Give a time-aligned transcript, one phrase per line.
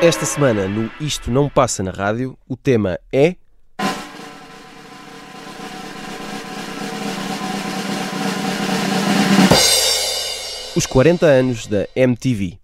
[0.00, 3.36] Esta semana, no Isto Não Passa na Rádio, o tema é.
[10.74, 12.63] Os 40 anos da MTV.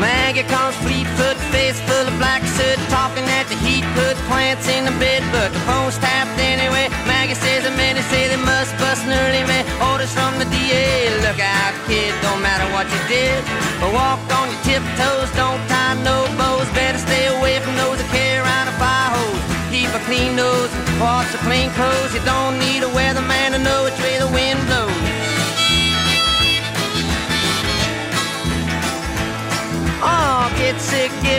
[0.00, 4.88] Maggie calls fleet-foot, face full of black soot, talking at the heat, put plants in
[4.88, 6.88] the bed, but the phone's tapped anyway.
[7.04, 9.68] Maggie says the men say they must bust an early man.
[9.92, 13.44] Orders from the DA, look out, kid, don't matter what you did.
[13.76, 16.64] But walk on your tiptoes, don't tie no bows.
[16.72, 19.44] Better stay away from those that carry around a fire hose.
[19.68, 22.16] Keep a clean nose, wash your clean clothes.
[22.16, 25.09] You don't need a weatherman to know which way the wind blows.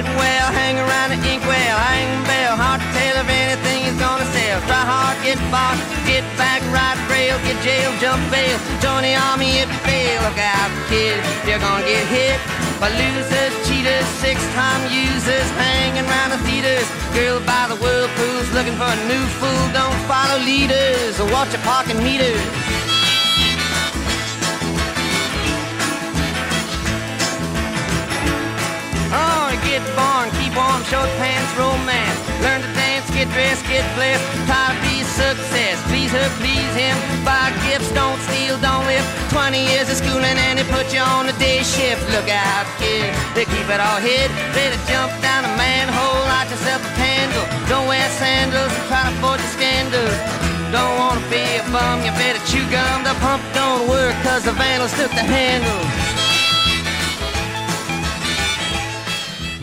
[0.01, 4.25] Sick, well, hang around the inkwell, hang bell, hard to tell if anything is gonna
[4.33, 4.59] sell.
[4.65, 9.61] Try hard, get bought, get back, ride rail, get jail, jump bail, join the army
[9.61, 10.21] if you fail.
[10.25, 12.39] Look out, kid, you're gonna get hit
[12.79, 16.87] by losers, cheaters, six-time users, hanging around the theaters.
[17.13, 19.63] Girl by the whirlpools, looking for a new fool.
[19.73, 22.41] Don't follow leaders or watch your parking meters.
[29.81, 32.17] Get born, keep warm, short pants, romance.
[32.41, 34.23] Learn to dance, get dressed, get blessed.
[34.45, 35.81] Try to be success.
[35.89, 36.95] Please her, please him.
[37.25, 39.05] Buy gifts, don't steal, don't live.
[39.29, 42.01] 20 years of schooling and they put you on a day shift.
[42.13, 44.29] Look out, kid, they keep it all hid.
[44.53, 47.45] Better jump down a manhole, light yourself a candle.
[47.67, 50.17] Don't wear sandals and try to avoid the scandals.
[50.71, 53.03] Don't wanna be a bum, you better chew gum.
[53.03, 56.00] The pump don't work cause the vandals took the handle.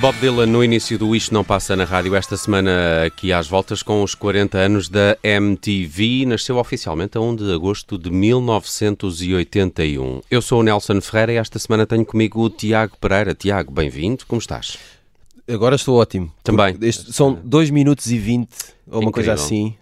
[0.01, 3.83] Bob Dylan no início do Isto Não Passa na Rádio esta semana aqui às voltas
[3.83, 6.25] com os 40 anos da MTV.
[6.27, 10.21] Nasceu oficialmente a 1 de agosto de 1981.
[10.31, 13.35] Eu sou o Nelson Ferreira e esta semana tenho comigo o Tiago Pereira.
[13.35, 14.79] Tiago, bem-vindo, como estás?
[15.49, 16.33] Agora estou ótimo.
[16.45, 16.77] Também.
[16.81, 18.49] Este- são 2 minutos e 20,
[18.89, 19.47] ou uma coisa Incrível.
[19.47, 19.75] assim.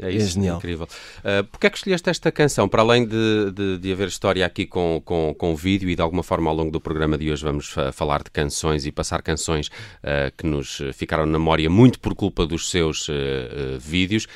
[0.00, 0.58] É É genial.
[0.58, 0.86] incrível.
[1.18, 2.68] Uh, Porquê é que escolheste esta canção?
[2.68, 6.02] Para além de, de, de haver história aqui com, com, com o vídeo e de
[6.02, 9.22] alguma forma ao longo do programa de hoje vamos fa- falar de canções e passar
[9.22, 13.12] canções uh, que nos ficaram na memória muito por culpa dos seus uh,
[13.80, 14.26] vídeos.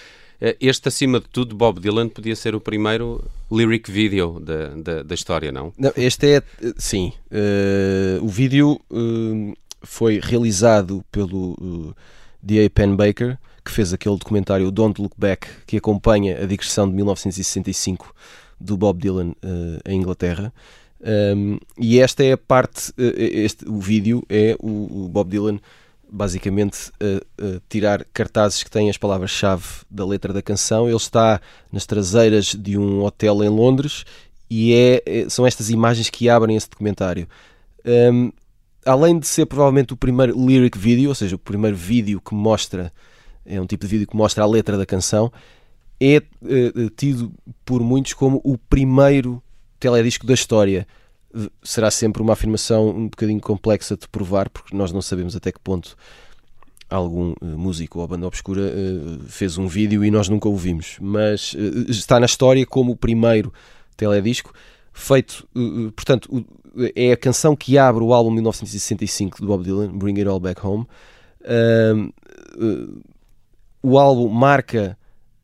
[0.61, 5.15] Este, acima de tudo, Bob Dylan, podia ser o primeiro lyric video da, da, da
[5.15, 5.73] história, não?
[5.79, 6.43] Não, este é,
[6.77, 7.13] sim,
[8.21, 8.81] o vídeo
[9.85, 11.95] foi realizado pelo
[12.43, 12.69] D.A.
[12.71, 18.15] Penbaker, que fez aquele documentário Don't Look Back, que acompanha a digressão de 1965
[18.61, 20.53] do Bob Dylan eh, em Inglaterra.
[21.01, 25.59] Um, e esta é a parte, eh, este, o vídeo é o, o Bob Dylan
[26.13, 30.87] basicamente a tirar cartazes que têm as palavras-chave da letra da canção.
[30.87, 31.41] Ele está
[31.73, 34.05] nas traseiras de um hotel em Londres
[34.51, 37.27] e é, é- são estas imagens que abrem esse documentário.
[37.87, 38.31] Um,
[38.85, 42.93] além de ser provavelmente o primeiro lyric video, ou seja, o primeiro vídeo que mostra,
[43.45, 45.33] é um tipo de vídeo que mostra a letra da canção,
[46.01, 46.23] é eh,
[46.97, 47.33] tido
[47.65, 49.43] por muitos como o primeiro
[49.79, 50.87] teledisco da história.
[51.63, 55.59] Será sempre uma afirmação um bocadinho complexa de provar, porque nós não sabemos até que
[55.59, 55.97] ponto
[56.95, 60.97] algum eh, músico ou banda obscura eh, fez um vídeo e nós nunca o vimos.
[61.01, 63.53] Mas eh, está na história como o primeiro
[63.97, 64.53] teledisco
[64.93, 65.49] feito,
[65.97, 66.45] portanto,
[66.95, 70.61] é a canção que abre o álbum 1965 de Bob Dylan, Bring It All Back
[70.67, 70.87] Home.
[73.83, 74.97] Eh, o álbum marca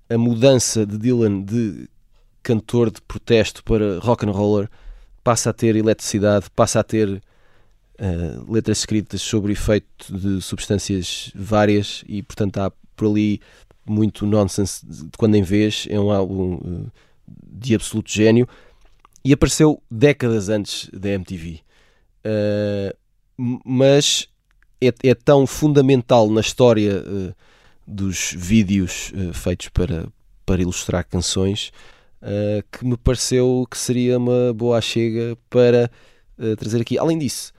[0.08, 1.88] a mudança de Dylan de
[2.42, 4.70] cantor de protesto para rock and roller,
[5.22, 7.20] passa a ter eletricidade, passa a ter
[7.98, 13.40] eh, letras escritas sobre o efeito de substâncias várias e portanto há por ali
[13.86, 15.86] muito nonsense de quando em vez.
[15.90, 16.90] É um álbum eh,
[17.26, 18.48] de absoluto gênio
[19.24, 21.60] e apareceu décadas antes da MTV
[22.24, 22.94] Eh,
[23.38, 24.28] m- mas
[24.80, 27.34] é, é tão fundamental na história eh,
[27.88, 30.06] dos vídeos eh, feitos para,
[30.44, 31.72] para ilustrar canções
[32.20, 35.90] eh, que me pareceu que seria uma boa chega para
[36.38, 36.98] uh, trazer aqui.
[36.98, 37.52] Além disso,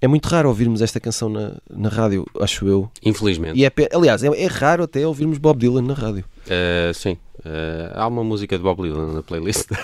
[0.00, 2.90] é muito raro ouvirmos esta canção na, na rádio, acho eu.
[3.02, 3.58] Infelizmente.
[3.58, 6.24] E é, aliás, é, é raro até ouvirmos Bob Dylan na rádio.
[6.46, 9.78] Uh, sim, Uh, há uma música de Bob Dylan na playlist da,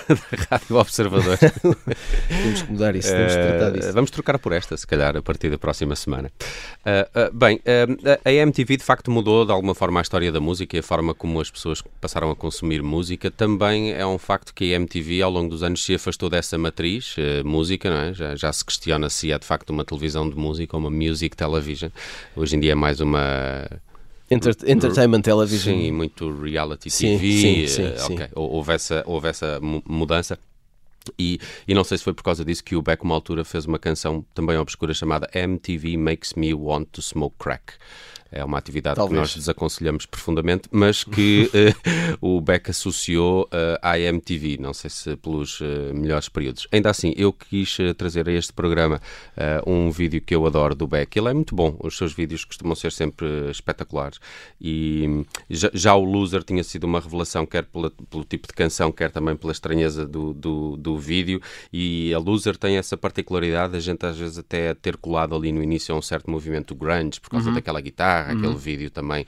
[0.49, 1.37] Rádio Observador.
[2.27, 3.89] temos que mudar isso, temos que tratar disso.
[3.89, 6.29] Uh, vamos trocar por esta, se calhar, a partir da próxima semana.
[7.33, 7.61] Bem,
[8.25, 11.15] a MTV de facto mudou de alguma forma a história da música e a forma
[11.15, 13.31] como as pessoas passaram a consumir música.
[13.31, 17.15] Também é um facto que a MTV ao longo dos anos se afastou dessa matriz,
[17.45, 18.13] música, não é?
[18.13, 21.37] já, já se questiona se é de facto uma televisão de música ou uma music
[21.37, 21.89] television.
[22.35, 23.65] Hoje em dia é mais uma
[24.29, 25.75] Enter entertainment television.
[25.75, 27.67] Sim, muito reality sim, TV.
[27.67, 28.27] Sim, sim, uh, okay.
[28.33, 30.37] houve, essa, houve essa mudança.
[31.19, 33.65] E, e não sei se foi por causa disso que o Beck, uma altura, fez
[33.65, 37.73] uma canção também obscura chamada MTV Makes Me Want to Smoke Crack
[38.31, 39.15] é uma atividade Talvez.
[39.15, 44.89] que nós desaconselhamos profundamente, mas que uh, o Beck associou uh, à MTV, não sei
[44.89, 46.67] se pelos uh, melhores períodos.
[46.71, 48.99] Ainda assim, eu quis trazer a este programa
[49.65, 51.15] um vídeo que eu adoro do Beck.
[51.17, 54.19] Ele é muito bom, os seus vídeos costumam ser sempre espetaculares.
[54.59, 58.91] E já, já, o Loser tinha sido uma revelação, quer pela, pelo tipo de canção,
[58.91, 61.41] quer também pela estranheza do, do, do vídeo.
[61.71, 65.61] E a Loser tem essa particularidade, a gente às vezes até ter colado ali no
[65.61, 67.55] início a um certo movimento grunge, por causa uhum.
[67.55, 68.39] daquela guitarra guitarra, uhum.
[68.39, 69.25] aquele vídeo também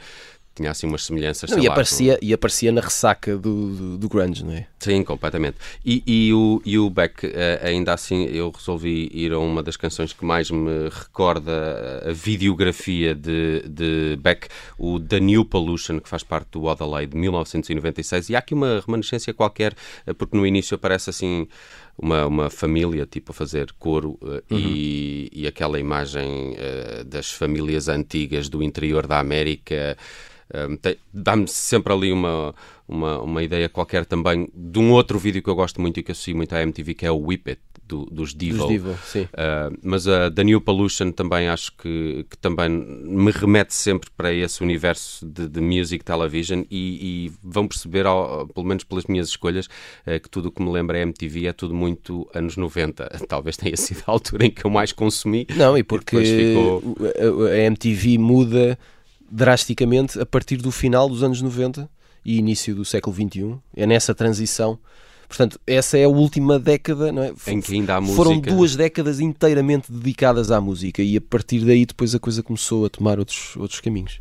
[0.58, 1.52] tinha assim umas semelhanças.
[1.52, 2.26] Não, e, lá, aparecia, com...
[2.26, 4.66] e aparecia na ressaca do, do, do, grunge, não é?
[4.80, 5.58] Sim, completamente.
[5.86, 9.78] E, e, o, e o Beck, eh, ainda assim, eu resolvi ir a uma das
[9.78, 14.48] canções que mais me recorda a videografia de, de Beck,
[14.80, 18.30] o The New Pollution, que faz parte do Odelay de 1996.
[18.30, 19.76] E há aqui uma remanescência qualquer,
[20.08, 21.48] eh, porque no início aparece assim
[21.98, 24.60] uma, uma família tipo a fazer coro uh, uhum.
[24.60, 29.98] e, e aquela imagem uh, das famílias antigas do interior da América
[30.54, 30.78] um,
[31.14, 32.56] dá-me sempre ali uma,
[32.88, 36.12] uma, uma ideia qualquer também de um outro vídeo que eu gosto muito e que
[36.12, 38.58] associo muito à MTV que é o Whip It do, dos Devo.
[38.60, 39.24] Dos Devo sim.
[39.24, 44.34] Uh, mas a The New Pollution também acho que, que também me remete sempre para
[44.34, 49.30] esse universo de, de music television e, e vão perceber, ao, pelo menos pelas minhas
[49.30, 53.06] escolhas, uh, que tudo o que me lembra a MTV é tudo muito anos 90.
[53.28, 55.48] Talvez tenha sido a altura em que eu mais consumi.
[55.56, 57.48] Não, e porque e ficou...
[57.48, 58.78] a MTV muda
[59.30, 61.90] drasticamente a partir do final dos anos 90
[62.26, 63.58] e início do século XXI.
[63.76, 64.80] É nessa transição
[65.28, 67.34] Portanto, essa é a última década, não é?
[67.48, 68.24] Em que ainda há música.
[68.24, 72.86] Foram duas décadas inteiramente dedicadas à música e a partir daí depois a coisa começou
[72.86, 74.20] a tomar outros, outros caminhos.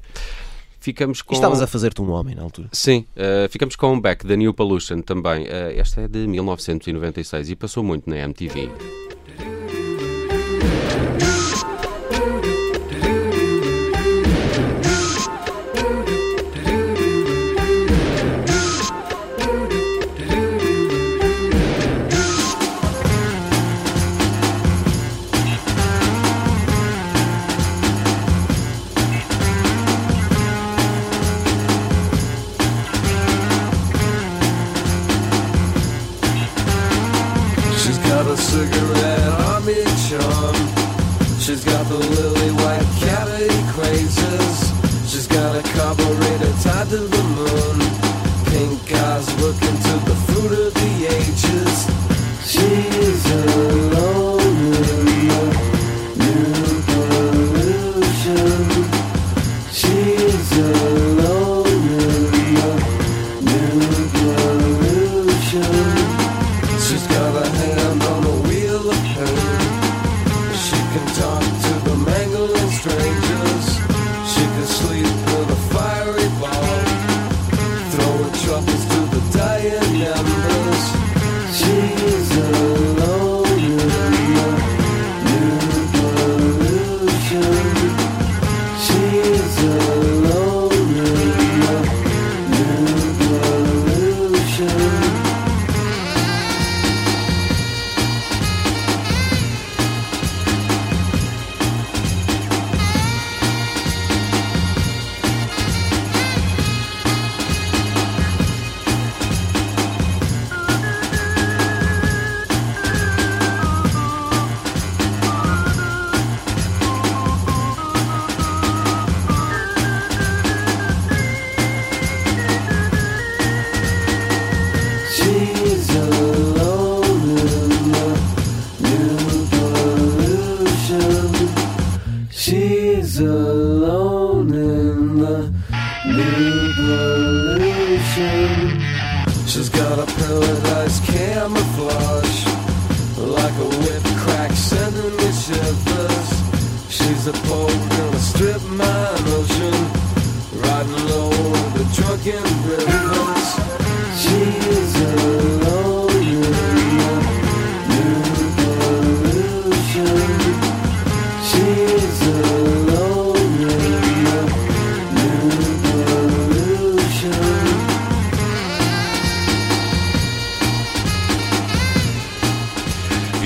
[0.80, 1.34] Ficamos com...
[1.34, 2.68] E estavas a fazer-te um homem na altura.
[2.72, 5.44] Sim, uh, ficamos com um back da New Pollution também.
[5.44, 8.70] Uh, esta é de 1996 e passou muito na MTV.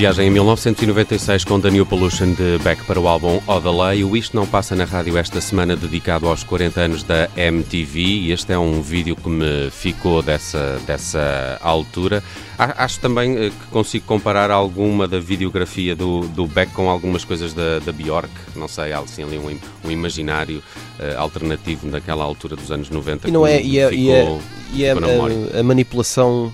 [0.01, 4.03] Viagem em 1996 com New Pollution de Beck para o álbum Odelay.
[4.03, 8.33] O Isto Não Passa na Rádio esta semana dedicado aos 40 anos da MTV e
[8.33, 12.25] este é um vídeo que me ficou dessa, dessa altura.
[12.57, 17.53] Acho também eh, que consigo comparar alguma da videografia do, do Beck com algumas coisas
[17.53, 18.31] da, da Bjork.
[18.57, 19.55] Não sei, há assim ali um,
[19.87, 20.63] um imaginário
[20.99, 24.41] eh, alternativo daquela altura dos anos 90 E não é, e é, e é, ficou-
[24.73, 26.51] e é a, a manipulação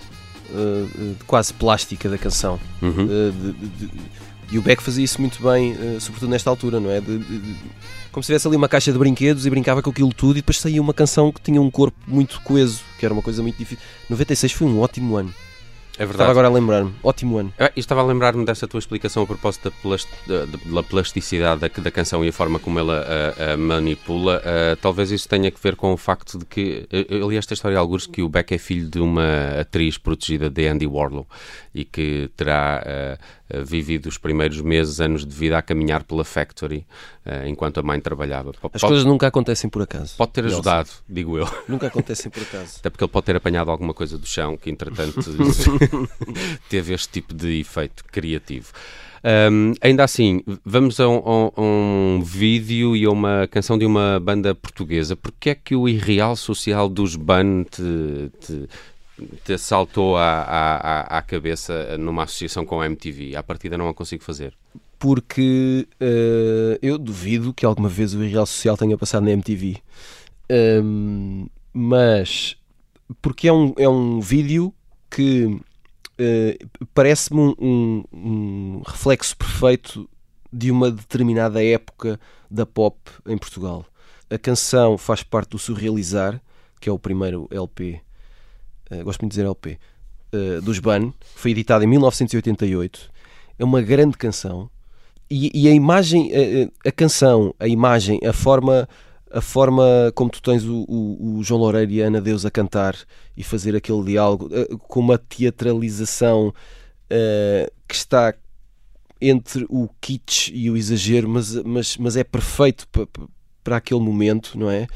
[0.51, 2.59] uh, uh, quase plástica da canção.
[2.83, 3.05] Uhum.
[3.05, 3.91] Uh, de- de-
[4.53, 7.01] e o Beck fazia isso muito bem, uh, sobretudo nesta altura, não é?
[8.13, 10.59] Como se tivesse ali uma caixa de brinquedos e brincava com aquilo tudo e depois
[10.59, 13.83] saía uma canção que tinha um corpo muito coeso, que era uma coisa muito difícil.
[14.09, 15.35] 96 foi um ótimo ano.
[15.99, 16.31] É Estava verdade.
[16.31, 16.93] agora a lembrar-me.
[17.03, 17.53] Ótimo ano.
[17.59, 21.61] Ah, e estava a lembrar-me dessa tua explicação a propósito da, plas- da- da plasticidade
[21.61, 23.05] da, da canção e a forma como ela
[23.39, 24.43] a, a manipula.
[24.45, 26.87] Ah, talvez isso tenha que ver com o facto de que.
[26.91, 30.51] Eu, eu li esta história alguns que o Beck é filho de uma atriz protegida
[30.51, 31.27] de Andy Warhol
[31.75, 33.19] e que terá ah,
[33.65, 36.87] vivido os primeiros meses, anos de vida a caminhar pela factory
[37.25, 38.53] ah, enquanto a mãe trabalhava.
[38.73, 40.17] As coisas nunca acontecem por acaso.
[40.17, 40.57] pode ter Nelson.
[40.57, 41.49] ajudado, digo eu.
[41.69, 42.77] Nunca acontecem por acaso.
[42.79, 45.21] Até porque ele pode ter apanhado alguma coisa do chão que, entretanto,
[46.69, 48.73] teve este tipo de efeito criativo.
[49.23, 54.21] Ahm, ainda assim, vamos a um, a um vídeo e a uma canção de uma
[54.21, 55.17] banda portuguesa.
[55.17, 58.69] Porque é que o irreal social dos BAN te, te,
[59.45, 63.35] te saltou à, à, à- cabeça numa associação com a MTV?
[63.37, 64.55] À partida não a consigo fazer.
[64.99, 69.77] porque eh, eu duvido que alguma vez o Irreal Social tenha passado na MTV.
[70.51, 72.57] Ahm, mas
[73.21, 74.73] porque é um, é um vídeo
[75.11, 75.61] que
[76.19, 76.59] eh,
[76.95, 80.09] parece-me um, um- um reflexo perfeito
[80.53, 82.19] de uma determinada época
[82.51, 83.85] da pop em Portugal.
[84.31, 86.41] A canção faz parte do Surrealizar,
[86.81, 88.01] que é o primeiro LP,
[88.91, 89.79] eh, gosto muito de dizer LP,
[90.33, 93.11] eh, dos Ban, foi editado em 1988.
[93.59, 94.69] É uma grande canção
[95.31, 96.31] e, e a imagem,
[96.85, 98.89] a, a canção, a imagem, a forma,
[99.31, 102.51] a forma como tu tens o, o- o João Loureiro e a Ana Deus a
[102.51, 102.97] cantar
[103.37, 106.55] e fazer aquele diálogo eh, com uma teatralização
[107.11, 108.35] eh, que está
[109.21, 113.27] entre o kitsch e o exagero, mas, mas, mas é perfeito pa- pa-
[113.65, 114.87] para aquele momento, não é?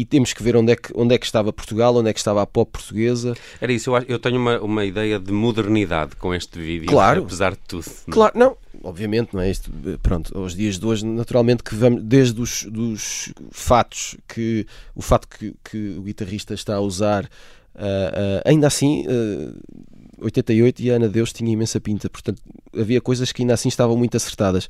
[0.00, 2.20] E temos que ver onde é que, onde é que estava Portugal, onde é que
[2.20, 3.34] estava a pop portuguesa.
[3.60, 7.22] Era isso, eu, acho- eu tenho uma, uma ideia de modernidade com este vídeo, Claro.
[7.24, 7.84] apesar de tudo.
[8.08, 9.72] Claro, não, obviamente, não é isto.
[10.00, 14.64] Pronto, aos dias de hoje, naturalmente que vamos, desde os dos fatos que
[14.94, 17.28] o fato que, que o guitarrista está a usar,
[17.74, 19.52] ah, ah, ainda assim, ah,
[20.20, 22.40] 88 e a Ana Deus tinha imensa pinta, portanto
[22.76, 24.68] havia coisas que ainda assim estavam muito acertadas.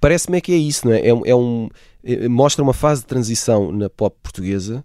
[0.00, 1.06] Parece-me é que é isso, não é?
[1.08, 1.68] É, um- é um,
[2.04, 4.84] é- mostra uma fase de transição na pop portuguesa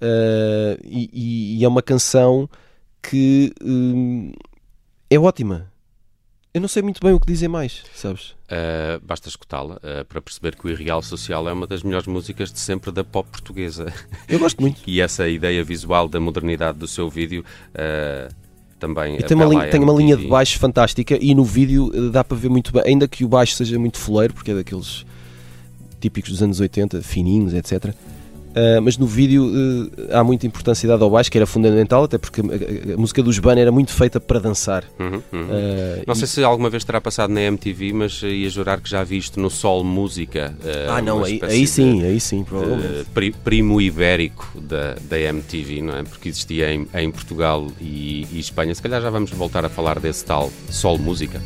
[0.00, 2.48] ah, e, e- é uma canção
[3.02, 4.32] que hum,
[5.10, 5.70] é ótima.
[6.54, 8.32] Eu não sei muito bem o que dizer mais, sabes?
[8.42, 12.52] Uh, basta escutá-la uh, para perceber que o Irreal Social é uma das melhores músicas
[12.52, 13.90] de sempre da pop portuguesa.
[14.28, 14.82] Eu gosto muito.
[14.86, 18.34] e essa ideia visual da modernidade do seu vídeo uh,
[18.82, 19.16] também.
[19.16, 22.24] E tem uma, linha, tem uma linha de baixo fantástica e no vídeo eh, dá
[22.24, 25.06] para ver muito bem, ainda que o baixo seja muito foleiro, porque é daqueles
[26.00, 27.94] típicos dos anos 80, fininhos, etc.
[28.54, 29.50] Ah, mas no vídeo
[30.08, 33.22] eh, há muita importância dada ao baixo, que era fundamental, até porque a, a- música
[33.22, 34.84] dos Ban era muito feita para dançar.
[34.98, 35.46] Uhum, uhum.
[35.50, 38.80] Ah, Não e- sei se alguma vez terá passado na MTV, mas uh, ia jurar
[38.80, 40.54] que já vi isto no Sol Música.
[40.62, 43.00] uh, ah, não, aí, aí de- sim, aí sim, provavelmente.
[43.02, 46.02] Uh, pri- primo ibérico da, da MTV, não é?
[46.02, 48.74] Porque existia em, em Portugal e, e Espanha.
[48.74, 51.40] Se calhar já vamos voltar a falar desse tal Sol Música.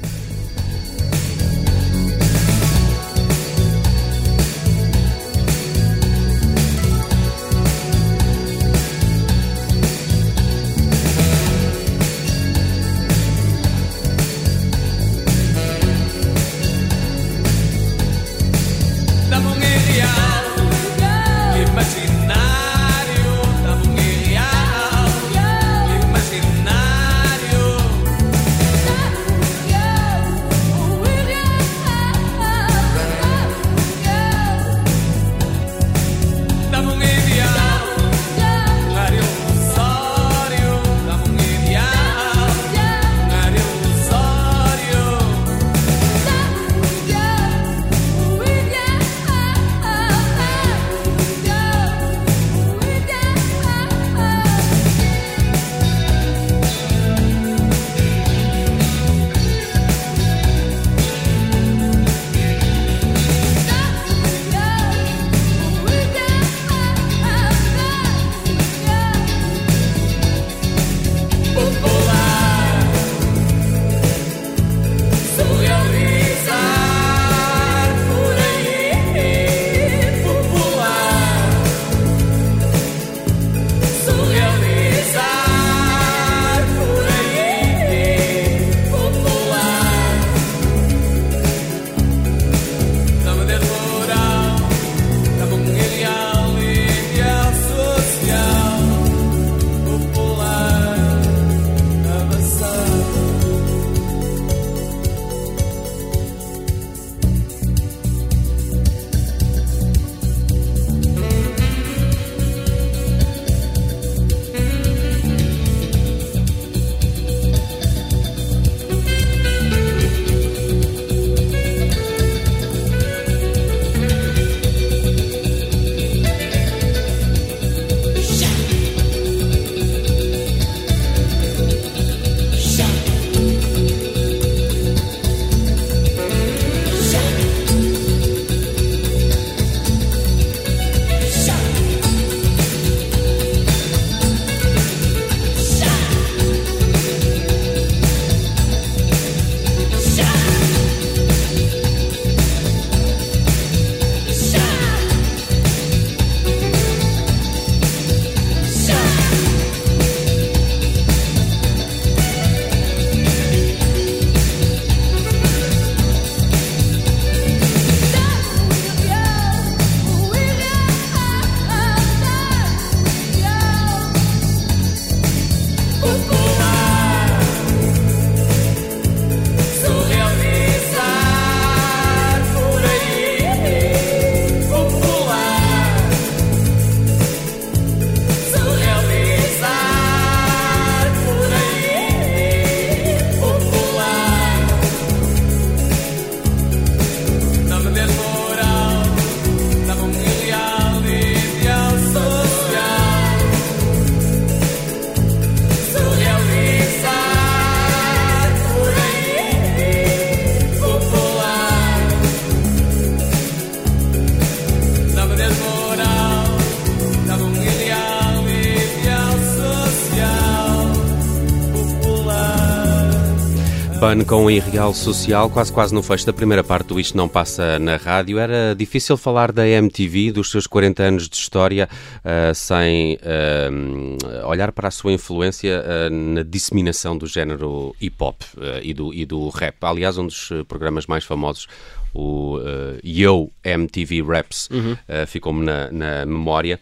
[224.06, 227.28] Fun com o Irreal Social, quase quase no fecho da primeira parte do Isto Não
[227.28, 228.38] Passa na Rádio.
[228.38, 231.88] Era difícil falar da MTV, dos seus 40 anos de história,
[232.18, 238.44] uh, sem uh, olhar para a sua influência uh, na disseminação do género hip-hop
[238.80, 239.74] e, do, e do rap.
[239.82, 241.66] Aliás, um dos programas mais famosos
[242.14, 244.96] o uh, Yo MTV Raps uhum.
[245.26, 246.78] ficou-me na, na memória.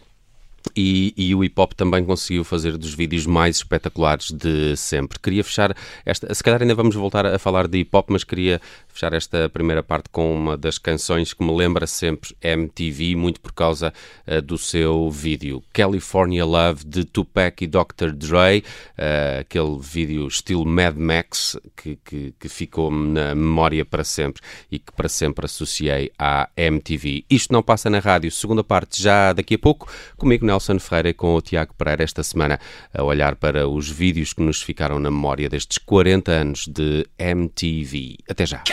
[0.75, 5.19] E, e, o hip hop também conseguiu fazer dos vídeos mais espetaculares de sempre.
[5.19, 5.75] Queria fechar
[6.05, 6.33] esta.
[6.33, 9.83] Se calhar ainda vamos voltar a falar de hip hop, mas queria fechar esta primeira
[9.83, 13.93] parte com uma das canções que me lembra sempre MTV, muito por causa
[14.25, 18.11] uh, do seu vídeo California Love de Tupac e Dr.
[18.13, 18.63] Dre,
[18.97, 24.79] uh, aquele vídeo estilo Mad Max que, que, que ficou-me na memória para sempre e
[24.79, 27.25] que para sempre associei à MTV.
[27.29, 31.13] Isto não passa na rádio, segunda parte já daqui a pouco, comigo Nelson Ferreira e
[31.13, 32.59] com o Tiago Pereira esta semana
[32.93, 38.17] a olhar para os vídeos que nos ficaram na memória destes 40 anos de MTV.
[38.29, 38.63] Até já.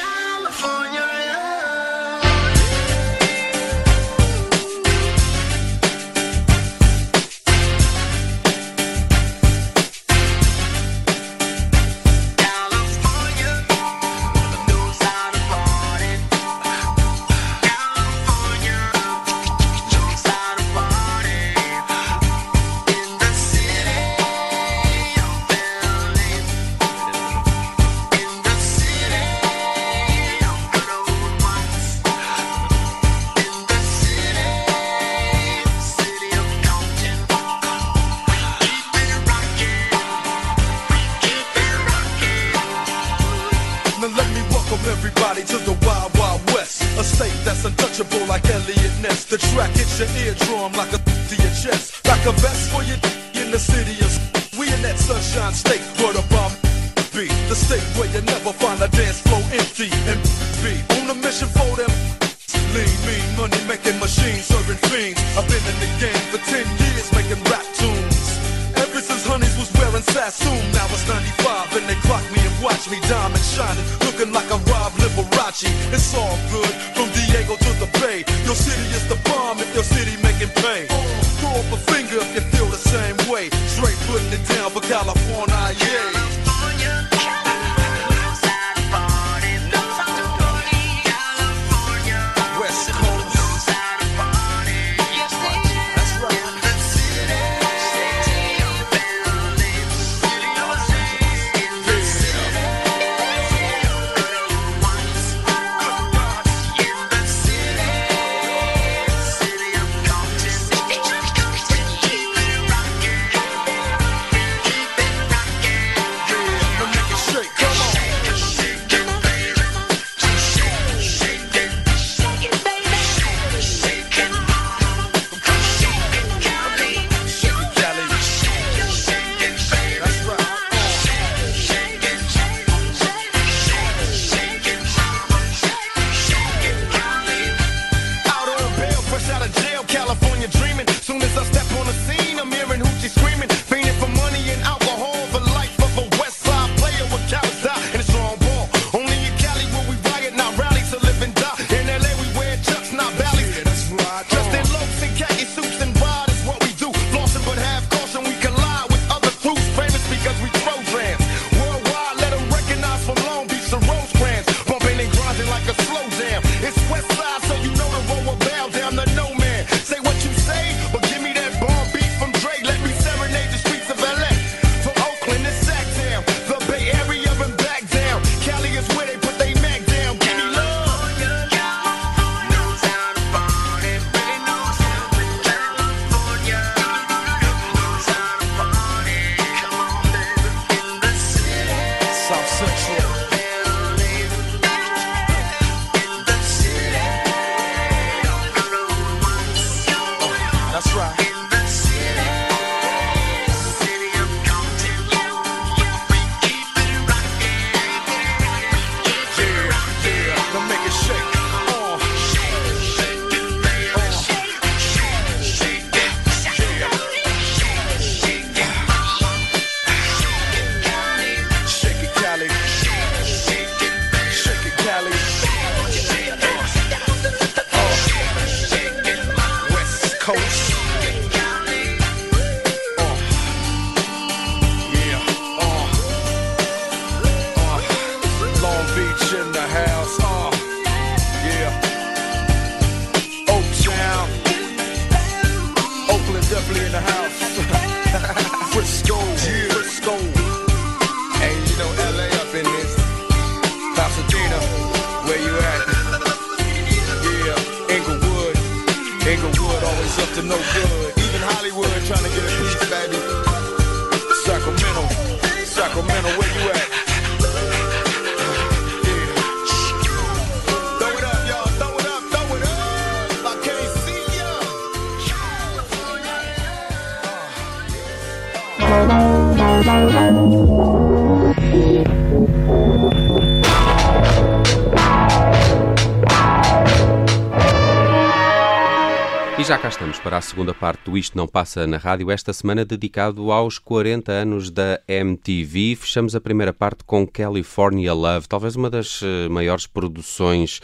[289.72, 292.84] Já cá estamos para a segunda parte do Isto Não Passa na Rádio, esta semana
[292.84, 295.96] dedicado aos 40 anos da MTV.
[295.96, 300.82] Fechamos a primeira parte com California Love, talvez uma das eh, maiores produções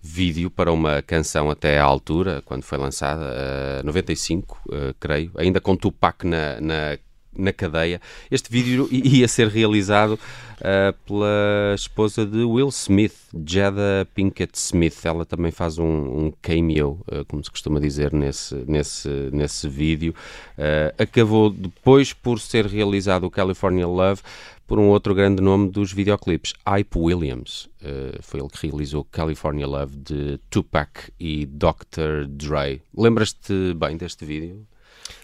[0.00, 5.60] vídeo para uma canção até à altura, quando foi lançada, eh, 95, eh, creio, ainda
[5.60, 6.98] com Tupac na, na,
[7.36, 8.00] na cadeia.
[8.30, 10.18] Este vídeo ia ser realizado
[10.60, 13.16] eh, pela esposa de Will Smith,
[13.46, 15.04] Jada Pinkett Smith.
[15.04, 20.14] Ela também faz um, um cameo, eh, como se costuma dizer, nesse, nesse, nesse vídeo.
[20.58, 24.22] Eh, acabou depois por ser realizado o California Love
[24.70, 27.68] por um outro grande nome dos videoclipes, Hype Williams.
[27.82, 32.28] Eh, foi ele que realizou California Love de Tupac e Dr.
[32.28, 32.80] Dre.
[32.96, 34.64] Lembras-te bem deste vídeo?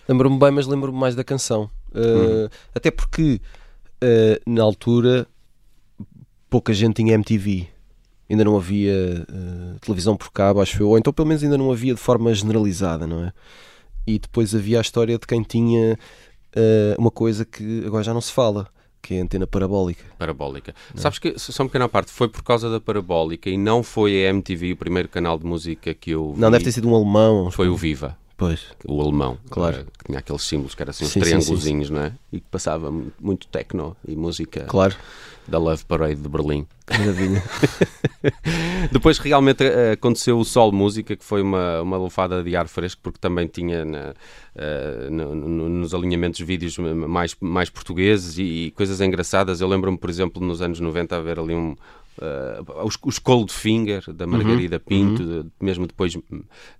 [0.09, 1.71] Lembro-me bem, mas lembro-me mais da canção.
[1.97, 2.49] Uh, Uhum.
[2.75, 3.41] Até porque
[4.03, 5.27] uh, na altura
[6.51, 7.69] pouca gente tinha MTV.
[8.29, 11.71] Ainda não havia uh, televisão por cabo, acho eu, ou então pelo menos ainda não
[11.71, 13.33] havia de forma generalizada, não é?
[14.07, 15.99] E depois havia a história de quem tinha
[16.97, 18.67] uma coisa que agora já não se fala,
[19.03, 20.05] que é a antena parabólica.
[20.19, 20.75] Parabólica.
[20.95, 24.31] Sabes que, só uma pequena parte, foi por causa da Parabólica e não foi a
[24.31, 26.41] MTV o primeiro canal de música que eu vi.
[26.41, 27.51] Não, deve ter sido um alemão.
[27.51, 28.17] Foi o Viva.
[28.37, 28.67] Pois.
[28.87, 29.79] O alemão, Claro.
[29.79, 32.13] eh, que tinha aqueles símbolos que eram assim uns Sim, triângulozinhos, não é?
[32.31, 34.95] E que passava mu- muito techno e música Claro.
[35.49, 36.67] da Love Parade de Berlim.
[36.91, 37.43] Maravilha.
[38.93, 43.01] Depois realmente eh, aconteceu o Sol Música, que foi uma, uma lufada de ar fresco,
[43.03, 44.15] porque também tinha na-
[44.55, 49.61] eh, no- no- nos alinhamentos vídeos mais, mais portugueses e, e coisas engraçadas.
[49.61, 51.75] Eu lembro-me, por exemplo, nos anos 90 haver ali um.
[52.21, 54.15] Eh, os, os Cold Finger Uhum.
[54.15, 56.17] da Margarida Pinto, de- mesmo depois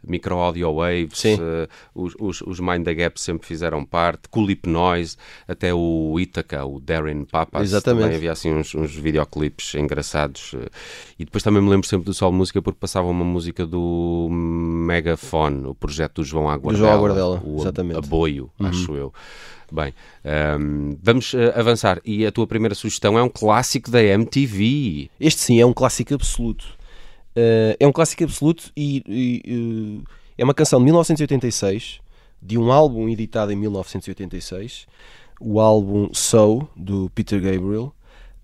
[0.07, 5.17] Micro Audio Waves, eh, os, os, os Mind the Gap sempre fizeram parte, Coolip Noise,
[5.49, 8.03] até o Ítaca, o Darren Papas, Exatamente.
[8.05, 10.53] também havia assim uns, uns videoclipes engraçados.
[10.55, 10.69] eh,
[11.19, 15.67] E depois também me lembro sempre do Sol Música porque passava uma música do Megafone,
[15.67, 16.77] o projeto do João Aguardela.
[16.87, 17.97] João Aguardela, o exatamente.
[17.99, 18.05] Uhum.
[18.05, 19.13] Aboio, acho eu.
[19.73, 19.93] Bem,
[20.25, 22.01] ehm, vamos eh, avançar.
[22.05, 25.11] E a tua primeira sugestão é um clássico da MTV.
[25.19, 26.67] Este sim é um clássico absoluto.
[27.35, 32.01] Eh, é um clássico absoluto e, e, eh, é uma canção de 1986,
[32.41, 34.87] de um álbum editado em 1986,
[35.41, 37.93] o álbum So, do Peter Gabriel,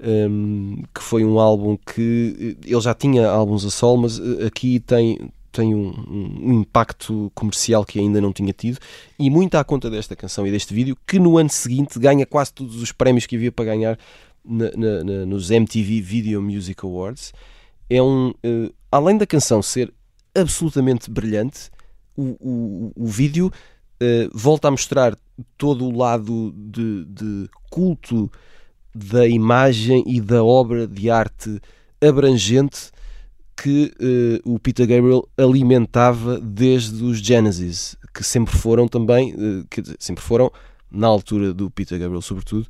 [0.00, 5.30] ehm, que foi um álbum que ele já tinha álbuns a sol, mas aqui tem,
[5.52, 8.78] tem um, um- impacto comercial que ainda não tinha tido,
[9.18, 12.52] e muito à conta desta canção e deste vídeo, que no ano seguinte ganha quase
[12.52, 13.98] todos os prémios que havia para ganhar
[14.44, 17.32] na- na- na- nos MTV Video Music Awards.
[17.88, 19.92] É um, eh, além da canção ser
[20.34, 21.70] absolutamente brilhante,
[22.16, 23.52] o, o, o vídeo
[24.00, 25.16] eh, volta a mostrar
[25.56, 28.30] todo o lado de, de culto
[28.94, 31.60] da imagem e da obra de arte
[32.00, 32.90] abrangente
[33.62, 39.82] que eh, o Peter Gabriel alimentava desde os Genesis, que sempre foram também, eh, quer
[39.82, 40.50] dizer, sempre foram,
[40.90, 42.66] na altura do Peter Gabriel sobretudo,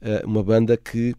[0.00, 1.14] eh, uma banda que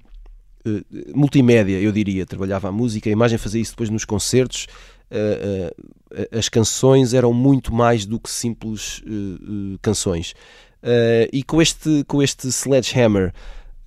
[0.66, 0.84] eh,
[1.16, 4.68] multimédia, eu diria, trabalhava a música, a imagem fazia isso depois nos concertos.
[5.12, 5.74] eh,
[6.12, 10.34] eh, as canções eram muito mais do que simples eh, eh, canções.
[10.82, 13.32] Eh, e com este, com este Sledgehammer,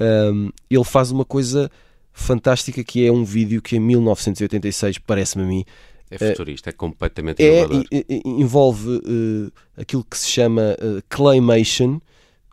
[0.00, 1.70] um, ele faz uma coisa
[2.18, 5.64] fantástica que é um vídeo que em 1986, parece-me a mim,
[6.10, 7.84] É futurista, é completamente é, inovador.
[7.92, 12.00] e- e- envolve eh, aquilo que se chama eh, claymation,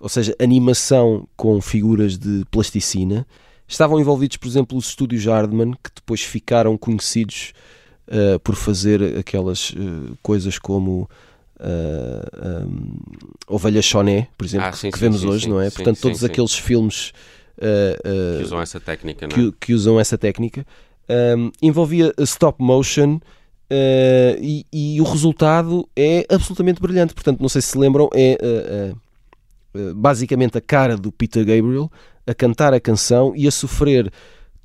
[0.01, 3.25] ou seja, animação com figuras de plasticina.
[3.65, 7.53] Estavam envolvidos, por exemplo, os estúdios Hardman, que depois ficaram conhecidos
[8.07, 9.73] eh, por fazer aquelas
[10.21, 11.09] coisas como
[11.59, 12.97] um,
[13.47, 15.69] Ovelha Choné, por exemplo, Ah, que- sim, que sim, vemos sim, hoje, não é?
[15.69, 17.13] Portanto, todos aqueles filmes
[17.59, 19.27] eh, que usam essa técnica, é?
[19.29, 20.65] que, que usam essa técnica.
[21.09, 27.13] Um, envolvia stop motion uh, e, e o resultado é absolutamente brilhante.
[27.13, 31.43] Portanto, não sei se se lembram, é uh, uh, uh, basicamente a cara do Peter
[31.45, 31.91] Gabriel
[32.25, 34.11] a cantar a canção e a sofrer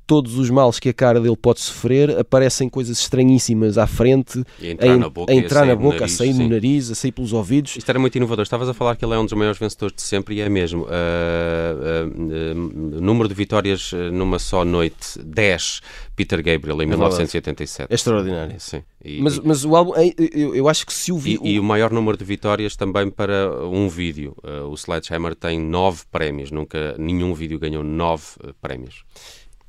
[0.09, 4.69] todos os males que a cara dele pode sofrer, aparecem coisas estranhíssimas à frente, E
[4.69, 6.17] a entrar a, na boca a e a entrar sair na no boca, nariz, a
[6.17, 6.39] sair sim.
[6.43, 7.75] no nariz, a sair pelos ouvidos.
[7.75, 8.41] Isto era muito inovador.
[8.41, 10.87] Estavas a falar que ele é um dos maiores vencedores de sempre e é mesmo.
[10.89, 15.81] Ah, ah, ah, número de vitórias numa só noite, 10,
[16.15, 16.97] Peter Gabriel em verdade.
[16.97, 17.91] 1987.
[17.91, 18.55] É extraordinário.
[18.57, 18.81] Sim.
[19.05, 21.39] E, Mas, mas o álbum, é- eu, eu acho que se o e, vi.
[21.43, 24.35] e o maior número de vitórias também para um vídeo.
[24.69, 26.49] O Sledgehammer tem 9 prémios.
[26.49, 28.23] Nunca nenhum vídeo ganhou 9
[28.59, 29.03] prémios.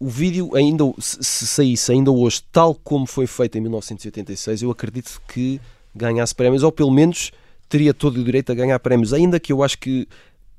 [0.00, 4.70] O vídeo ainda se, se saísse ainda hoje tal como foi feito em 1986 eu
[4.70, 5.60] acredito que
[5.94, 7.30] ganhasse prémios ou pelo menos
[7.68, 10.08] teria todo o direito a ganhar prémios ainda que eu acho que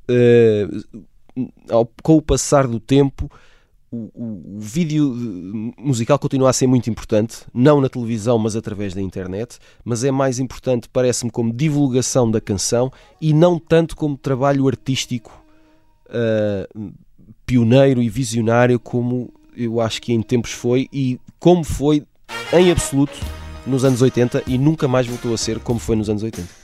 [0.08, 0.68] eh,
[1.70, 3.30] ao- com o passar do tempo
[3.92, 8.56] o, o- o vídeo de- musical continua a ser muito importante não na televisão mas
[8.56, 13.96] através da internet mas é mais importante parece-me como divulgação da canção e não tanto
[13.96, 15.44] como trabalho artístico
[16.10, 16.68] eh,
[17.52, 22.06] pioneiro e visionário como eu acho que em tempos foi e como foi
[22.54, 23.12] em absoluto
[23.68, 26.61] nos anos 80 e nunca mais voltou a ser como foi nos anos 80.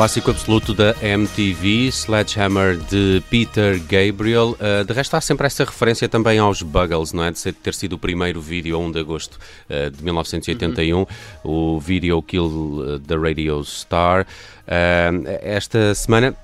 [0.00, 4.56] Clássico absoluto da MTV, Sledgehammer de Peter Gabriel.
[4.58, 7.30] Uh, de resto, há sempre essa referência também aos Buggles, não é?
[7.30, 11.04] De ter sido o primeiro vídeo, a 1 de agosto uh, de 1981,
[11.44, 14.22] o Video Kill uh, the Radio Star.
[14.66, 16.34] Uh, esta semana,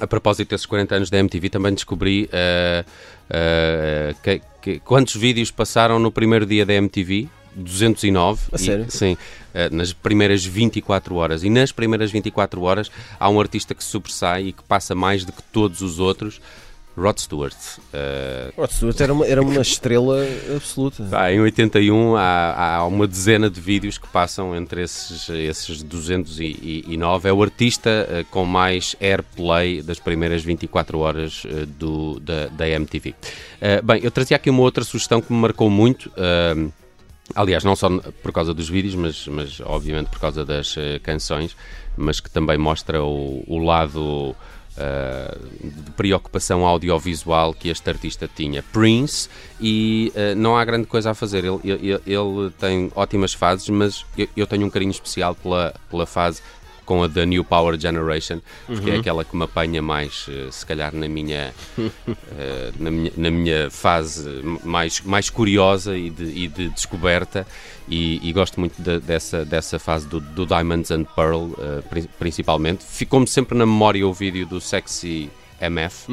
[0.00, 2.30] a propósito desses 40 anos da MTV, também descobri
[4.22, 7.28] que- que- quantos vídeos passaram no primeiro dia da MTV.
[7.56, 8.40] 209.
[8.52, 8.86] A E- sério?
[8.88, 9.16] Sim,
[9.54, 11.42] eh, nas primeiras 24 horas.
[11.42, 15.32] E nas primeiras 24 horas há um artista que sobressai e que passa mais do
[15.32, 16.40] que todos os outros,
[16.96, 17.54] Rod Stewart.
[17.92, 20.16] Eh, Rod Stewart era uma, era uma estrela
[20.54, 21.04] absoluta.
[21.04, 27.28] pá, em 81 há, há uma dezena de vídeos que passam entre esses, esses 209.
[27.28, 32.66] É o artista eh, com mais airplay das primeiras 24 horas eh, do, da, da
[32.66, 33.14] MTV.
[33.84, 36.10] Bem, eu trazia aqui uma outra sugestão que me marcou muito.
[37.34, 37.88] Aliás, não só
[38.22, 41.56] por causa dos vídeos, mas, mas obviamente por causa das eh, canções,
[41.96, 44.34] mas que também mostra o, o lado
[44.78, 48.62] ah, de preocupação audiovisual que este artista tinha.
[48.62, 49.28] Prince,
[49.60, 51.44] e ah, não há grande coisa a fazer.
[51.44, 56.06] Ele, ele- ele tem ótimas fases, mas eu, eu tenho um carinho especial pela, pela
[56.06, 56.40] fase
[56.86, 60.64] com a da New Power Generation, porque é aquela que me apanha mais, eh, se
[60.64, 61.52] calhar, na minha,
[62.38, 64.24] eh, na minha, na minha fase
[64.64, 67.46] mais, mais curiosa e de, e de descoberta.
[67.88, 72.08] E, e gosto muito de- dessa, dessa fase do, do Diamonds and Pearl, eh, pri-
[72.18, 72.84] principalmente.
[72.84, 76.06] Ficou-me sempre na memória o vídeo do Sexy MF.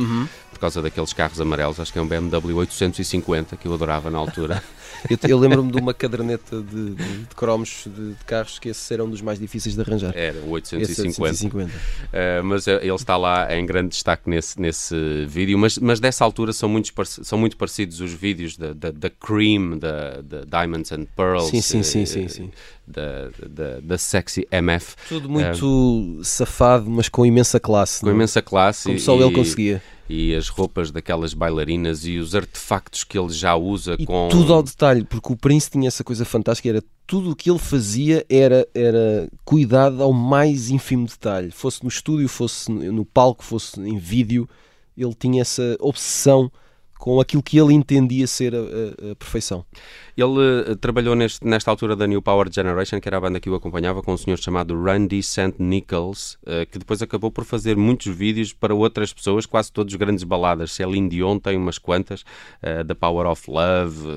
[0.51, 4.17] Por causa daqueles carros amarelos, acho que é um BMW 850 que eu adorava na
[4.17, 4.63] altura.
[5.09, 8.89] Eu, eu lembro-me de uma caderneta de, de, de cromos de, de carros que esses
[8.91, 10.13] eram dos mais difíceis de arranjar.
[10.15, 11.21] Era o Esse 850.
[11.21, 11.71] 850.
[11.71, 15.57] Uh, mas uh, ele está lá em grande destaque nesse, nesse vídeo.
[15.57, 16.91] Mas, mas dessa altura são, muitos
[17.23, 21.61] são muito parecidos os vídeos da, da, da Cream, da, da Diamonds and Pearls, Sim,
[21.61, 22.51] sim, sim, uh, sim, sim.
[22.85, 24.95] Da, da, da Sexy MF.
[25.07, 27.99] Tudo muito safado, mas com imensa classe.
[28.01, 28.15] Com não é?
[28.15, 28.83] imensa classe.
[28.83, 29.81] Como e- só ele conseguia.
[30.09, 34.27] E as roupas daquelas bailarinas e os artefactos que ele já usa E com.
[34.29, 37.59] tudo ao detalhe, porque o Prince tinha essa coisa fantástica, era tudo o que ele
[37.59, 41.51] fazia era, era cuidado ao mais ínfimo detalhe.
[41.51, 44.47] Fosse no estúdio, fosse no palco, fosse em vídeo,
[44.97, 46.51] ele tinha essa obsessão
[47.03, 49.65] com aquilo que ele entendia ser a, a- a perfeição.
[50.15, 53.49] Ele eh, trabalhou neste- nesta altura da New Power Generation, que era a banda que
[53.49, 55.55] o acompanhava, com um senhor chamado Randy St.
[55.59, 60.23] Nichols, eh, que depois acabou por fazer muitos vídeos para outras pessoas, quase todos grandes
[60.23, 60.71] baladas.
[60.71, 62.23] Celine Dion tem umas quantas,
[62.61, 64.07] eh, The Power of Love,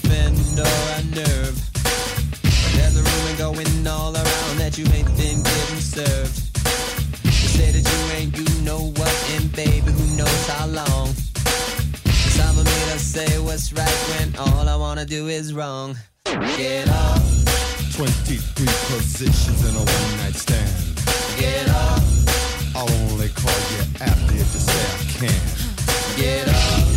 [0.05, 1.57] Offend or unnerve.
[1.73, 6.37] But there's a rumor going all around that you ain't been getting served.
[7.25, 11.09] You say that you ain't, you know what, and baby, who knows how long.
[12.05, 15.97] It's time for me to say what's right when all I wanna do is wrong.
[16.57, 17.23] Get up,
[17.95, 21.01] 23 positions in a one night stand.
[21.39, 22.03] get up,
[22.75, 26.17] I'll only call you after you say I can.
[26.17, 26.94] get up,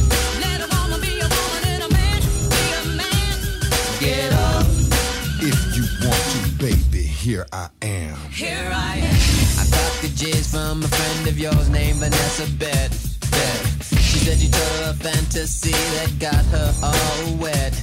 [7.28, 8.16] here I am.
[8.32, 9.20] Here I am.
[9.60, 12.88] I got the jizz from a friend of yours named Vanessa Bet.
[13.36, 13.62] Bet.
[14.00, 17.74] She said you told her a fantasy that got her all wet.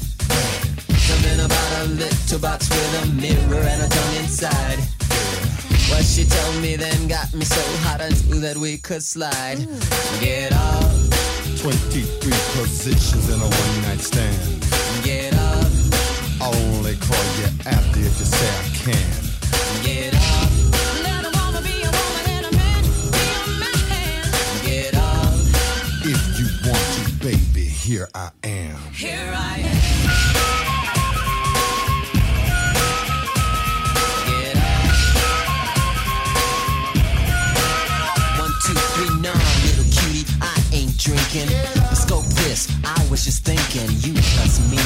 [0.96, 4.80] Something about a little box with a mirror and a tongue inside.
[5.92, 9.60] What she told me then got me so hot I knew that we could slide.
[10.24, 10.88] Get up,
[11.60, 12.00] 23
[12.56, 14.40] positions in a one night stand.
[15.04, 15.68] get up,
[16.40, 19.23] I'll only call you after if you say I can.
[27.84, 28.78] Here I am.
[28.94, 29.74] Here I am.
[40.96, 41.50] Drinking.
[41.92, 42.66] Scope this.
[42.82, 44.78] I was just thinking, you plus me.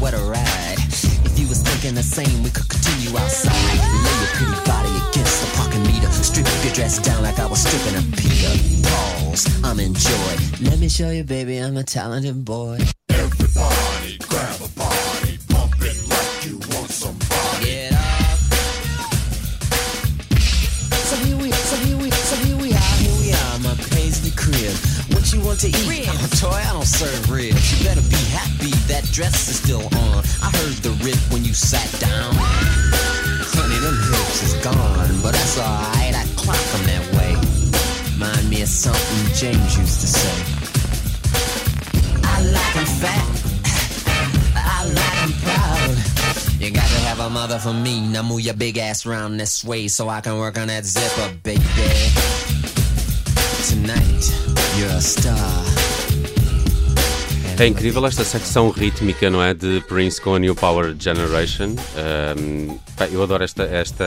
[0.00, 0.78] What a ride.
[0.78, 3.52] If you was thinking the same, we could continue outside.
[3.52, 6.10] Lay your pretty body against the parking meter.
[6.10, 9.11] Strip your dress down like I was stripping a Peter.
[9.32, 9.64] Pause.
[9.64, 10.36] I'm in joy.
[10.60, 12.78] Let me show you, baby, I'm a talented boy.
[13.08, 17.64] Everybody grab a body, pump it like you want somebody.
[17.64, 18.36] Get up.
[21.08, 24.32] So here we, so here we, so here we are, here we are, my paisley
[24.36, 24.76] crib.
[25.16, 25.88] What you want to eat?
[25.88, 26.08] Ribs.
[26.12, 27.80] Oh, toy, I don't serve ribs.
[27.80, 30.24] You better be happy that dress is still on.
[30.44, 32.34] I heard the rip when you sat down.
[32.36, 36.14] Honey, them hips is gone, but that's alright.
[36.20, 37.11] I clock 'em that way.
[37.11, 37.11] Mind
[38.52, 40.36] me of something James used to say.
[42.22, 43.26] I like 'em fat.
[44.54, 46.60] I like 'em proud.
[46.60, 48.00] You got to have a mother for me.
[48.00, 51.30] Now move your big ass round this way so I can work on that zipper,
[51.42, 51.62] baby.
[53.70, 54.24] tonight,
[54.76, 55.71] you're a star.
[57.58, 59.54] É incrível esta secção rítmica, não é?
[59.54, 61.76] De Prince com a New Power Generation.
[63.12, 64.04] Eu adoro esta, esta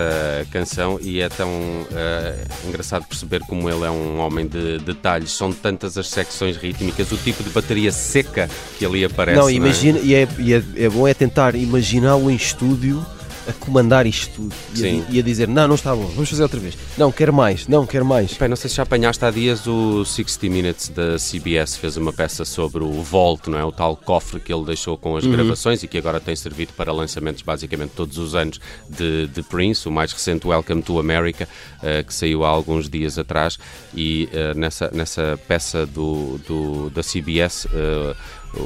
[0.51, 1.49] canção e é tão
[1.93, 2.35] ah,
[2.67, 5.31] engraçado perceber como ele é um homem de detalhes.
[5.31, 9.39] São tantas as secções rítmicas, o tipo de bateria seca que ali aparece.
[9.39, 9.53] Não, é?
[9.53, 13.05] imagina, e, é, e é, é bom é tentar imaginá-lo em estúdio
[13.47, 16.43] a comandar isto tudo e a, e a dizer: Não, não está bom, vamos fazer
[16.43, 16.77] outra vez.
[16.97, 18.37] Não, quero mais, não, quero mais.
[18.39, 22.45] Não sei se já apanhaste há dias o 60 Minutes da CBS fez uma peça
[22.45, 23.63] sobre o Vault, não é?
[23.63, 26.91] O tal cofre que ele deixou com as gravações e que agora tem servido para
[26.91, 31.47] lançamentos basicamente todos os anos de, de Prince, o mais recente Welcome to America,
[31.83, 33.57] eh, que saiu há alguns dias atrás
[33.95, 38.15] e eh, nessa, nessa peça do, do- da CBS eh,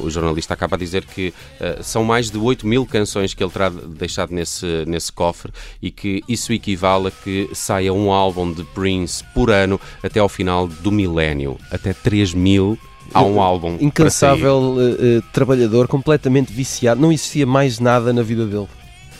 [0.03, 3.51] o jornalista acaba a dizer que eh, são mais de 8 mil canções que ele
[3.51, 8.63] terá deixado nesse, nesse cofre e que isso equivale a que saia um álbum de
[8.63, 11.57] Prince por ano até ao final do milénio.
[11.71, 12.77] Até 3 mil
[13.13, 13.77] há um álbum.
[13.79, 17.01] Incansável eh, trabalhador, completamente viciado.
[17.01, 18.67] Não existia mais nada na vida dele.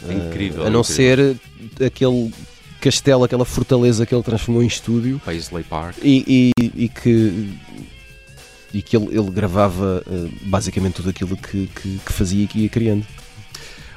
[0.08, 0.66] É incrível.
[0.66, 1.38] a não incrível.
[1.76, 2.32] ser aquele
[2.80, 5.98] castelo, aquela fortaleza que ele transformou em estúdio Paisley Park.
[6.02, 7.50] e, e- e que.
[8.74, 12.60] E que ele, ele gravava eh, basicamente tudo aquilo que, que- que fazia e que
[12.60, 13.06] ia criando.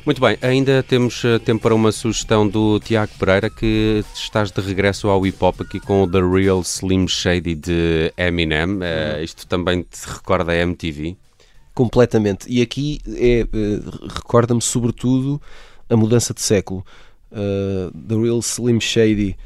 [0.05, 4.61] Muito bem, ainda temos eh, tempo para uma sugestão do Tiago Pereira que estás de
[4.61, 8.79] regresso ao hip hop aqui com o The Real Slim Shady de Eminem.
[8.83, 11.17] Eh, isto também te recorda a MTV?
[11.75, 12.47] Completamente.
[12.49, 13.47] E aqui é, eh,
[14.15, 15.41] recorda-me sobretudo
[15.89, 16.85] a mudança de século.
[17.31, 19.37] Uh, The Real Slim Shady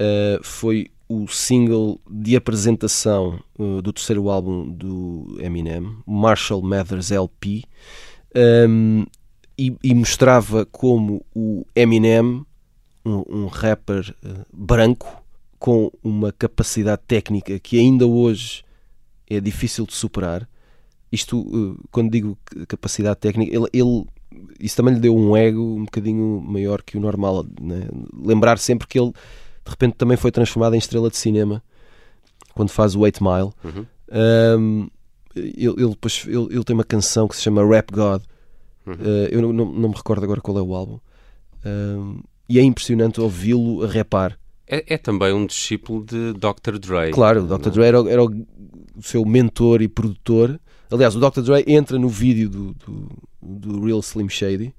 [0.00, 7.62] uh, foi o single de apresentação uh, do terceiro álbum do Eminem, Marshall Mathers LP,
[8.68, 9.06] um,
[9.58, 12.44] e, e mostrava como o Eminem,
[13.04, 15.22] um, um rapper uh, branco,
[15.58, 18.62] com uma capacidade técnica que ainda hoje
[19.28, 20.48] é difícil de superar.
[21.10, 22.38] Isto, uh, quando digo
[22.68, 24.06] capacidade técnica, ele, ele-
[24.60, 27.44] isso também lhe deu um ego um bocadinho maior que o normal.
[27.60, 27.88] né?
[28.14, 29.12] Lembrar sempre que ele,
[29.68, 31.62] de repente, também foi transformado em estrela de cinema
[32.54, 33.50] quando faz o 8 Mile.
[33.64, 33.86] Uhum.
[34.58, 34.88] Um,
[35.36, 38.22] ele, ele, depois, ele, ele tem uma canção que se chama Rap God.
[38.86, 38.94] Uhum.
[38.94, 40.98] Uh, eu não, não, não me recordo agora qual é o álbum.
[41.64, 44.38] Um, e é impressionante ouvi-lo a rapar.
[44.66, 46.78] É, é também um discípulo de Dr.
[46.78, 47.10] Dre.
[47.12, 47.68] Claro, o Dr.
[47.68, 47.70] é?
[47.70, 48.32] Dre era, o- era o
[49.02, 50.58] seu mentor e produtor.
[50.90, 51.42] Aliás, o Dr.
[51.42, 53.08] Dre entra no vídeo do, do,
[53.42, 54.74] do Real Slim Shady.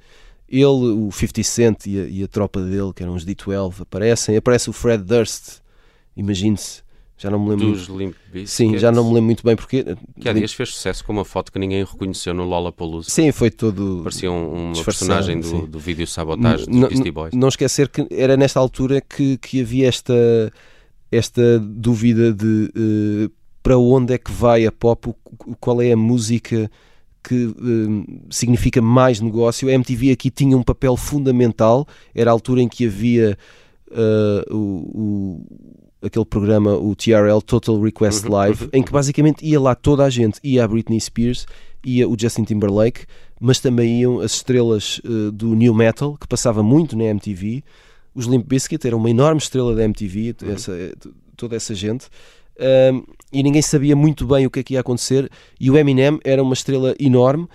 [0.51, 4.35] Ele, o 50 Cent e a, e a tropa dele, que eram os D12, aparecem.
[4.35, 5.59] Aparece o Fred Durst,
[6.17, 6.81] imagine-se.
[7.17, 7.71] Já não me lembro.
[7.73, 8.47] Dos Limp Bizkit.
[8.49, 9.83] Sim, já não me lembro muito bem porque.
[10.21, 13.09] Que há dias fez sucesso com uma foto que ninguém reconheceu no Lollapalooza.
[13.09, 13.99] Sim, foi todo.
[14.03, 17.33] Parecia um- uma personagem do, do vídeo Sabotagem dos Beastie Boys.
[17.33, 20.13] Não esquecer que era nesta altura que, que havia esta,
[21.11, 23.29] esta dúvida de eh,
[23.61, 25.13] para onde é que vai a pop,
[25.59, 26.71] qual é a música
[27.29, 29.67] que eh, significa mais negócio.
[29.69, 33.37] A MTV aqui tinha um papel fundamental, era a altura em que havia
[33.91, 35.45] eh, o, o-
[36.01, 40.03] aquele programa, o TRL, Total Request Uhum, Live, uhum, em que basicamente ia lá toda
[40.05, 41.45] a gente, ia a Britney Spears,
[41.85, 43.05] ia o Justin Timberlake,
[43.39, 47.63] mas também iam as estrelas eh, do New Metal, que passava muito na MTV.
[48.15, 50.51] Os Limp Bizkit eram uma enorme estrela da MTV, Uhum.
[50.53, 50.93] essa, eh,
[51.37, 52.07] toda essa gente.
[52.59, 55.29] Ahm, e ninguém sabia muito bem o que é que ia acontecer.
[55.59, 57.47] E o Eminem era uma estrela enorme.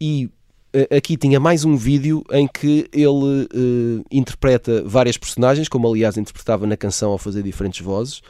[0.00, 0.28] E
[0.72, 6.16] eh, aqui tinha mais um vídeo em que ele eh, interpreta várias personagens, como aliás
[6.16, 8.20] interpretava na canção ao fazer diferentes vozes.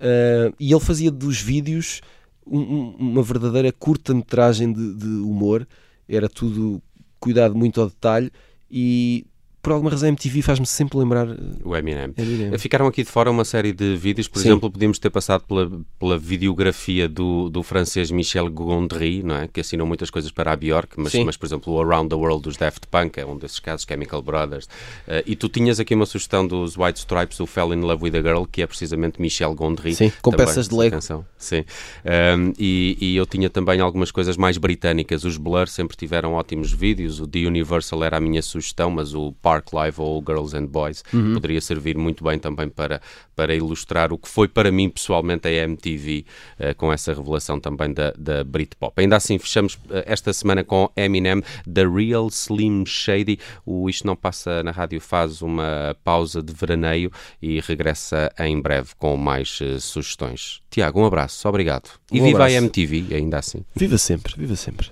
[0.00, 2.00] Ah, e ele fazia dos vídeos
[2.46, 5.66] um- um- uma verdadeira curta-metragem de, de humor.
[6.08, 6.82] Era tudo
[7.20, 8.30] cuidado muito ao detalhe.
[8.70, 9.24] E
[9.62, 12.12] por alguma razão a MTV faz-me sempre lembrar eh, O Eminem.
[12.16, 12.58] Eminem.
[12.58, 14.48] Ficaram aqui de fora uma série de vídeos, por Sim.
[14.48, 19.48] exemplo, podíamos ter passado pela, pela videografia do, do francês Michel Gondry, não é?
[19.48, 21.24] que assinou muitas coisas para a Bjork, mas, Sim.
[21.24, 24.22] mas por exemplo, o Around the World dos Daft Punk é um desses casos, Chemical
[24.22, 24.68] Brothers.
[25.06, 28.16] Eh, e tu tinhas aqui uma sugestão dos White Stripes, o Fell in Love with
[28.16, 29.94] a Girl, que é precisamente Michel Gondry.
[29.94, 30.96] Sim, com também, peças de Lego.
[30.96, 31.24] canção.
[31.36, 31.64] Sim.
[32.04, 35.24] Um, e, e eu tinha também algumas coisas mais britânicas.
[35.24, 37.20] Os Blur sempre tiveram ótimos vídeos.
[37.20, 41.02] O The Universal era a minha sugestão, mas o Park Live ou Girls and Boys
[41.12, 41.34] Uhum.
[41.34, 43.00] poderia servir muito bem também para,
[43.34, 46.24] para ilustrar o que foi para mim pessoalmente a MTV,
[46.58, 48.92] eh, com essa revelação também da, da Britpop.
[49.00, 51.42] Ainda assim, fechamos eh, esta semana com Eminem,
[51.72, 53.38] The Real Slim Shady.
[53.66, 57.10] O Isto Não Passa na Rádio faz uma pausa de veraneio
[57.42, 60.60] e regressa em breve com mais eh, sugestões.
[60.70, 61.88] Tiago, um abraço, obrigado.
[62.12, 62.54] E Um viva abraço.
[62.54, 63.64] a MTV, ainda assim.
[63.74, 64.90] Viva sempre, viva sempre.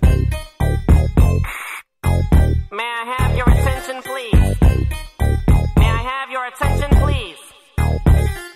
[2.73, 4.38] May I have your attention, please?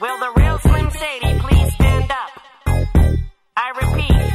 [0.03, 2.31] Will the real Slim Shady please stand up?
[3.57, 4.33] I repeat,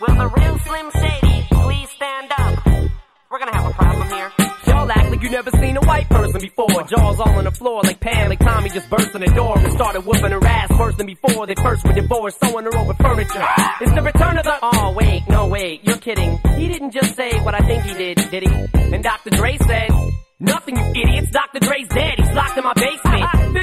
[0.00, 2.66] will the real Slim Shady please stand up?
[3.30, 4.32] We're gonna have a problem here.
[4.66, 6.82] Y'all act like you never seen a white person before.
[6.82, 9.72] Jaws all on the floor like Pam, like Tommy just burst in the door and
[9.74, 11.46] started whooping her ass worse than before.
[11.46, 13.46] They first were divorced, sewing her over furniture.
[13.82, 14.58] It's the return of the.
[14.62, 16.40] Oh wait, no wait, you're kidding.
[16.56, 18.66] He didn't just say what I think he did, did he?
[18.74, 19.30] And Dr.
[19.30, 19.90] Dre said,
[20.40, 21.30] "Nothing, you idiots.
[21.30, 21.60] Dr.
[21.60, 22.14] Dre's dead.
[22.18, 23.53] He's locked in my basement."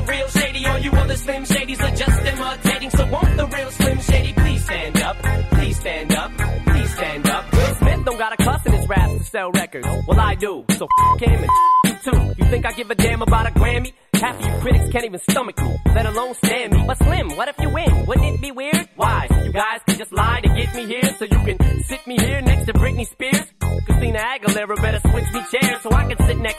[0.00, 0.66] The real Shady.
[0.66, 2.90] All you other Slim Shadys are just imitating.
[2.90, 5.16] So won't the real Slim Shady please stand up?
[5.52, 6.32] Please stand up,
[6.66, 7.52] please stand up.
[7.52, 9.88] Will Smith don't got a cuss in his raps to sell records.
[10.06, 10.64] Well, I do.
[10.70, 11.50] So f him and
[11.84, 12.34] you too.
[12.38, 13.92] You think I give a damn about a Grammy?
[14.14, 16.84] Half of you critics can't even stomach me, let alone stand me.
[16.86, 18.06] But Slim, what if you win?
[18.06, 18.88] Wouldn't it be weird?
[18.96, 19.28] Why?
[19.44, 22.42] You guys can just lie to get me here so you can sit me here
[22.42, 23.46] next to Britney Spears?
[23.86, 25.79] Christina Aguilera better switch me chairs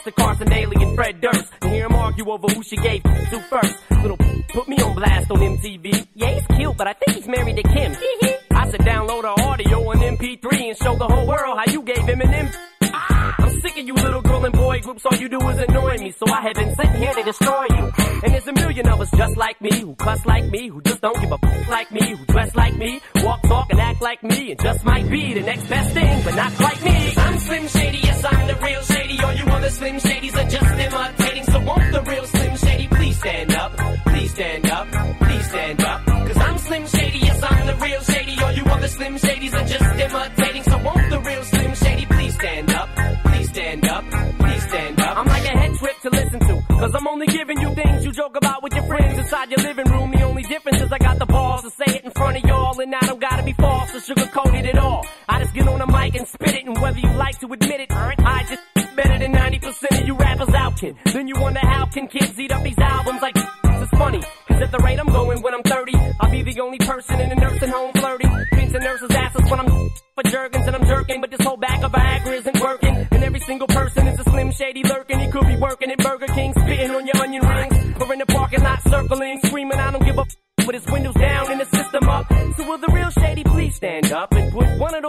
[0.01, 3.03] next to Carson Daly and Fred Durst and hear them argue over who she gave
[3.03, 3.75] to first.
[4.01, 4.17] Little
[4.49, 6.07] put me on blast on MTV.
[6.15, 7.91] Yeah, he's cute, but I think he's married to Kim.
[7.93, 8.55] Mm-hmm.
[8.57, 12.03] I said download her audio on MP3 and show the whole world how you gave
[12.03, 12.49] him an M.
[12.83, 13.35] Ah!
[13.39, 16.11] I'm sick of you little girl and boy groups, all you do is annoy me.
[16.11, 17.91] So I have been sitting here to destroy you.
[18.23, 21.01] And there's a million of us just like me, who cuss like me, who just
[21.01, 24.23] don't give a f- like me, who dress like me, walk, talk, and act like
[24.23, 27.13] me, and just might be the next best thing, but not quite me.
[27.17, 28.90] I'm Slim Shady, yes, I'm the real.
[29.31, 31.43] All you other Slim Shadys are just imitating.
[31.45, 33.71] So won't the real Slim Shady please stand up?
[34.07, 34.87] Please stand up,
[35.21, 36.05] please stand up.
[36.05, 38.43] Cause I'm Slim Shady, yes, I'm the real Shady.
[38.43, 40.63] All you other Slim Shadys are just imitating.
[40.63, 42.89] So won't the real Slim Shady please stand up?
[43.23, 44.03] Please stand up,
[44.37, 45.17] please stand up.
[45.17, 46.63] I'm like a head trip to listen to.
[46.67, 49.89] Cause I'm only giving you things you joke about with your friends inside your living
[49.91, 50.11] room.
[50.11, 52.77] The only difference is I got the balls to say it in front of y'all.
[52.81, 55.05] And I don't gotta be false or sugarcoated at all.
[55.31, 56.65] I just get on the mic and spit it.
[56.65, 60.53] And whether you like to admit it, I just better than 90% of you rappers
[60.53, 60.95] out, kid.
[61.05, 64.21] Then you wonder how can kids eat up these albums like it's funny.
[64.47, 67.31] Cause at the rate I'm going when I'm 30, I'll be the only person in
[67.31, 68.31] a nursing home flirting.
[68.51, 71.21] Pinching nurses' asses when I'm for jerkins and I'm jerking.
[71.21, 73.07] But this whole bag of Viagra isn't working.
[73.11, 75.19] And every single person is a slim shady lurking.
[75.19, 78.01] He could be working at Burger King, spitting on your onion rings.
[78.01, 79.39] Or in the parking lot circling,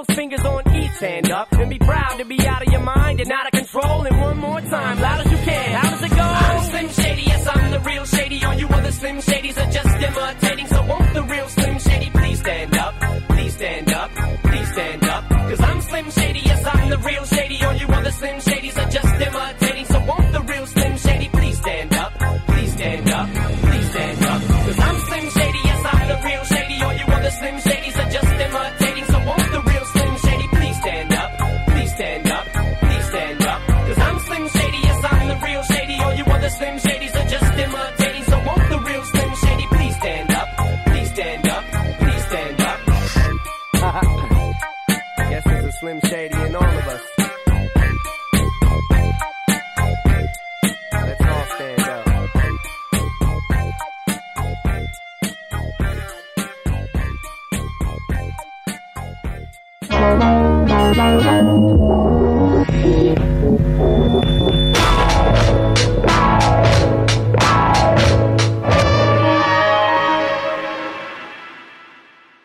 [0.04, 3.30] fingers on each hand up and be proud to be out of your mind and
[3.30, 4.02] out of control.
[4.02, 5.00] And one more time,